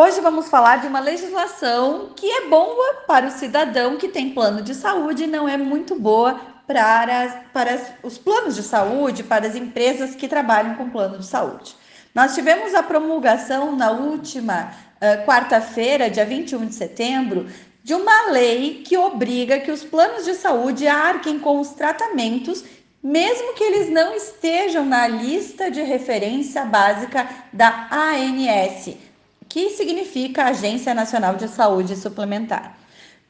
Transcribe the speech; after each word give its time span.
Hoje 0.00 0.20
vamos 0.20 0.46
falar 0.46 0.76
de 0.76 0.86
uma 0.86 1.00
legislação 1.00 2.10
que 2.14 2.24
é 2.24 2.46
boa 2.46 3.02
para 3.04 3.26
o 3.26 3.32
cidadão 3.32 3.96
que 3.96 4.06
tem 4.06 4.30
plano 4.30 4.62
de 4.62 4.72
saúde 4.72 5.24
e 5.24 5.26
não 5.26 5.48
é 5.48 5.56
muito 5.56 5.98
boa 5.98 6.40
para, 6.68 7.44
para 7.52 7.80
os 8.04 8.16
planos 8.16 8.54
de 8.54 8.62
saúde, 8.62 9.24
para 9.24 9.48
as 9.48 9.56
empresas 9.56 10.14
que 10.14 10.28
trabalham 10.28 10.76
com 10.76 10.88
plano 10.88 11.18
de 11.18 11.26
saúde. 11.26 11.74
Nós 12.14 12.32
tivemos 12.32 12.76
a 12.76 12.82
promulgação 12.84 13.74
na 13.74 13.90
última 13.90 14.72
uh, 15.02 15.26
quarta-feira, 15.26 16.08
dia 16.08 16.24
21 16.24 16.66
de 16.66 16.76
setembro, 16.76 17.48
de 17.82 17.92
uma 17.92 18.30
lei 18.30 18.84
que 18.86 18.96
obriga 18.96 19.58
que 19.58 19.72
os 19.72 19.82
planos 19.82 20.24
de 20.24 20.34
saúde 20.34 20.86
arquem 20.86 21.40
com 21.40 21.58
os 21.58 21.70
tratamentos, 21.70 22.62
mesmo 23.02 23.52
que 23.54 23.64
eles 23.64 23.90
não 23.90 24.14
estejam 24.14 24.86
na 24.86 25.08
lista 25.08 25.68
de 25.68 25.82
referência 25.82 26.64
básica 26.64 27.28
da 27.52 27.88
ANS 27.90 29.07
que 29.48 29.70
significa 29.70 30.44
Agência 30.44 30.94
Nacional 30.94 31.34
de 31.34 31.48
Saúde 31.48 31.96
Suplementar. 31.96 32.76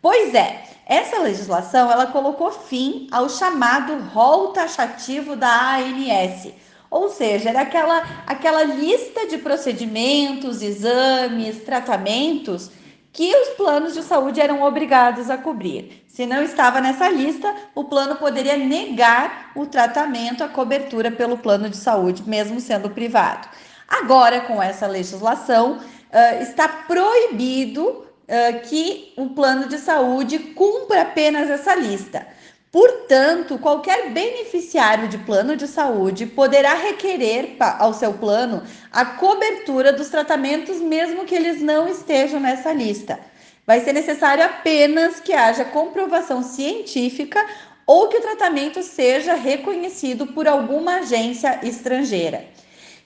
Pois 0.00 0.34
é, 0.34 0.62
essa 0.86 1.18
legislação 1.20 1.90
ela 1.90 2.06
colocou 2.06 2.50
fim 2.50 3.08
ao 3.10 3.28
chamado 3.28 3.98
rol 4.14 4.48
taxativo 4.48 5.34
da 5.34 5.76
ANS, 5.76 6.52
ou 6.90 7.08
seja, 7.08 7.50
era 7.50 7.62
aquela, 7.62 8.02
aquela 8.26 8.62
lista 8.62 9.26
de 9.26 9.38
procedimentos, 9.38 10.62
exames, 10.62 11.62
tratamentos 11.64 12.70
que 13.12 13.34
os 13.34 13.48
planos 13.56 13.94
de 13.94 14.02
saúde 14.02 14.40
eram 14.40 14.62
obrigados 14.62 15.28
a 15.30 15.38
cobrir. 15.38 16.04
Se 16.06 16.24
não 16.24 16.42
estava 16.42 16.80
nessa 16.80 17.08
lista, 17.08 17.52
o 17.74 17.84
plano 17.84 18.16
poderia 18.16 18.56
negar 18.56 19.52
o 19.56 19.66
tratamento, 19.66 20.44
a 20.44 20.48
cobertura 20.48 21.10
pelo 21.10 21.38
plano 21.38 21.68
de 21.68 21.76
saúde, 21.76 22.22
mesmo 22.26 22.60
sendo 22.60 22.90
privado. 22.90 23.48
Agora, 23.88 24.42
com 24.42 24.62
essa 24.62 24.86
legislação, 24.86 25.78
uh, 26.12 26.42
está 26.42 26.68
proibido 26.68 27.84
uh, 27.88 28.68
que 28.68 29.12
o 29.16 29.30
plano 29.30 29.68
de 29.68 29.78
saúde 29.78 30.38
cumpra 30.38 31.02
apenas 31.02 31.48
essa 31.50 31.74
lista. 31.74 32.26
Portanto, 32.70 33.58
qualquer 33.58 34.10
beneficiário 34.10 35.08
de 35.08 35.16
plano 35.18 35.56
de 35.56 35.66
saúde 35.66 36.26
poderá 36.26 36.74
requerer 36.74 37.56
ao 37.78 37.94
seu 37.94 38.12
plano 38.12 38.62
a 38.92 39.04
cobertura 39.04 39.92
dos 39.92 40.10
tratamentos, 40.10 40.78
mesmo 40.80 41.24
que 41.24 41.34
eles 41.34 41.62
não 41.62 41.88
estejam 41.88 42.38
nessa 42.38 42.72
lista. 42.72 43.18
Vai 43.66 43.80
ser 43.80 43.94
necessário 43.94 44.44
apenas 44.44 45.20
que 45.20 45.32
haja 45.32 45.64
comprovação 45.64 46.42
científica 46.42 47.44
ou 47.86 48.08
que 48.08 48.18
o 48.18 48.22
tratamento 48.22 48.82
seja 48.82 49.34
reconhecido 49.34 50.26
por 50.26 50.46
alguma 50.46 50.96
agência 50.96 51.60
estrangeira. 51.62 52.44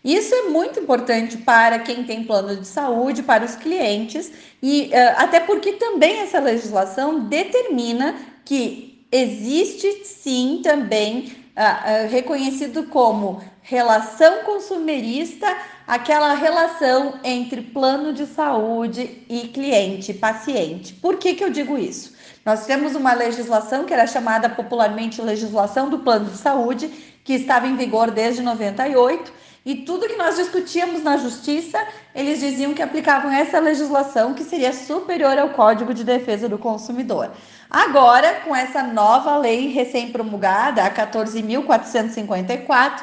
Isso 0.03 0.34
é 0.34 0.43
muito 0.48 0.81
importante 0.81 1.37
para 1.37 1.79
quem 1.79 2.05
tem 2.05 2.25
plano 2.25 2.56
de 2.56 2.67
saúde, 2.67 3.23
para 3.23 3.45
os 3.45 3.55
clientes, 3.55 4.33
e 4.62 4.91
uh, 4.93 5.15
até 5.17 5.41
porque 5.41 5.73
também 5.73 6.20
essa 6.20 6.41
legislação 6.41 7.20
determina 7.20 8.15
que 8.45 9.05
existe 9.12 10.05
sim 10.05 10.61
também 10.62 11.33
uh, 11.55 12.06
uh, 12.06 12.11
reconhecido 12.11 12.84
como 12.84 13.43
relação 13.61 14.43
consumerista 14.45 15.47
aquela 15.87 16.33
relação 16.34 17.21
entre 17.23 17.61
plano 17.61 18.12
de 18.15 18.25
saúde 18.25 19.25
e 19.28 19.48
cliente, 19.48 20.15
paciente. 20.15 20.95
Por 20.95 21.17
que, 21.17 21.34
que 21.34 21.45
eu 21.45 21.51
digo 21.51 21.77
isso? 21.77 22.15
Nós 22.45 22.65
temos 22.65 22.95
uma 22.95 23.12
legislação 23.12 23.84
que 23.84 23.93
era 23.93 24.06
chamada 24.06 24.48
popularmente 24.48 25.21
legislação 25.21 25.91
do 25.91 25.98
plano 25.98 26.31
de 26.31 26.39
saúde, 26.39 26.89
que 27.23 27.34
estava 27.34 27.67
em 27.67 27.77
vigor 27.77 28.11
desde 28.11 28.41
98 28.41 29.31
e 29.64 29.77
tudo 29.77 30.06
que 30.06 30.16
nós 30.16 30.36
discutíamos 30.36 31.03
na 31.03 31.16
justiça, 31.19 31.78
eles 32.14 32.41
diziam 32.41 32.72
que 32.72 32.83
aplicavam 32.83 33.30
essa 33.30 33.58
legislação 33.58 34.33
que 34.33 34.44
seria 34.44 34.72
superior 34.72 35.39
ao 35.39 35.50
Código 35.50 35.92
de 35.92 36.03
Defesa 36.03 36.48
do 36.48 36.56
Consumidor. 36.56 37.30
Agora, 37.69 38.41
com 38.41 38.56
essa 38.56 38.83
nova 38.83 39.36
lei 39.36 39.69
recém-promulgada, 39.69 40.82
a 40.82 40.91
14.454, 40.91 43.03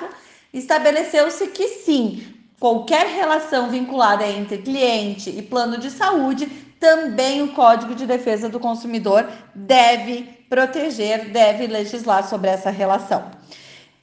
estabeleceu-se 0.52 1.46
que 1.48 1.68
sim, 1.68 2.26
qualquer 2.60 3.06
relação 3.08 3.70
vinculada 3.70 4.28
entre 4.28 4.58
cliente 4.58 5.30
e 5.30 5.44
plano 5.44 5.78
de 5.78 5.92
saúde, 5.92 6.48
também 6.80 7.44
o 7.44 7.54
Código 7.54 7.96
de 7.96 8.06
Defesa 8.06 8.50
do 8.50 8.60
Consumidor 8.60 9.28
deve 9.54 10.24
proteger, 10.50 11.30
deve 11.30 11.68
legislar 11.68 12.28
sobre 12.28 12.50
essa 12.50 12.70
relação. 12.70 13.32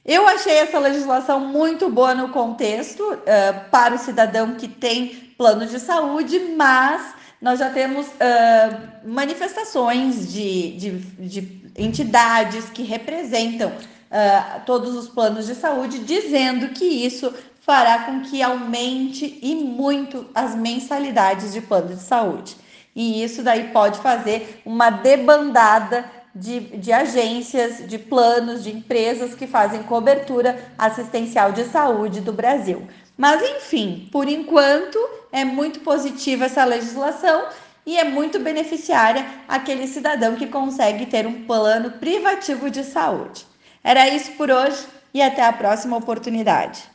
Eu 0.05 0.27
achei 0.27 0.53
essa 0.53 0.77
legislação 0.77 1.39
muito 1.39 1.89
boa 1.89 2.13
no 2.13 2.29
contexto 2.29 3.01
uh, 3.01 3.69
para 3.71 3.95
o 3.95 3.97
cidadão 3.97 4.53
que 4.53 4.67
tem 4.67 5.33
plano 5.35 5.65
de 5.65 5.79
saúde, 5.79 6.53
mas 6.55 7.15
nós 7.41 7.57
já 7.57 7.71
temos 7.71 8.05
uh, 8.05 9.03
manifestações 9.03 10.31
de, 10.31 10.77
de, 10.77 10.91
de, 11.27 11.65
entidades 11.75 12.69
que 12.69 12.83
representam 12.83 13.69
uh, 13.69 14.61
todos 14.63 14.93
os 14.93 15.09
planos 15.09 15.47
de 15.47 15.55
saúde, 15.55 15.97
dizendo 15.97 16.69
que 16.69 16.85
isso 16.85 17.33
fará 17.61 18.03
com 18.03 18.21
que 18.21 18.43
aumente 18.43 19.39
e 19.41 19.55
muito 19.55 20.29
as 20.35 20.53
mensalidades 20.53 21.51
de 21.51 21.61
plano 21.61 21.95
de 21.95 22.01
saúde. 22.01 22.55
E 22.95 23.23
isso 23.23 23.41
daí 23.41 23.71
pode 23.73 23.97
fazer 23.99 24.61
uma 24.63 24.91
debandada 24.91 26.05
de, 26.35 26.59
de 26.77 26.91
agências, 26.91 27.87
de 27.87 27.97
planos, 27.97 28.63
de 28.63 28.75
empresas 28.75 29.33
que 29.33 29.47
fazem 29.47 29.83
cobertura 29.83 30.59
assistencial 30.77 31.53
de 31.53 31.63
saúde 31.63 32.19
do 32.19 32.33
Brasil. 32.33 32.85
Mas, 33.17 33.41
enfim, 33.41 34.09
por 34.11 34.27
enquanto, 34.27 34.99
é 35.31 35.45
muito 35.45 35.79
positiva 35.79 36.45
essa 36.45 36.65
legislação 36.65 37.47
e 37.85 37.97
é 37.97 38.03
muito 38.03 38.39
beneficiária 38.39 39.25
aquele 39.47 39.87
cidadão 39.87 40.35
que 40.35 40.47
consegue 40.47 41.05
ter 41.05 41.25
um 41.25 41.45
plano 41.45 41.91
privativo 41.91 42.69
de 42.69 42.83
saúde. 42.83 43.45
Era 43.81 44.09
isso 44.09 44.31
por 44.33 44.51
hoje 44.51 44.85
e 45.13 45.21
até 45.21 45.43
a 45.45 45.53
próxima 45.53 45.95
oportunidade. 45.95 46.94